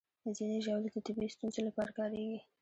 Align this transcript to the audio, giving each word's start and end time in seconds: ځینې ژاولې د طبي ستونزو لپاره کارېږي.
ځینې 0.37 0.57
ژاولې 0.65 0.89
د 0.93 0.97
طبي 1.05 1.27
ستونزو 1.35 1.59
لپاره 1.67 1.91
کارېږي. 1.97 2.39